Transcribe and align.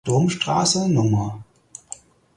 Domstraße 0.03 0.85
Nr. 0.87 1.43